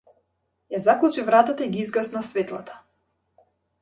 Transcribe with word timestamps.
Ја 0.75 0.79
заклучи 0.85 1.25
вратата 1.27 1.67
и 1.67 1.71
ги 1.75 1.83
изгасна 1.83 2.25
светлата. 2.31 2.81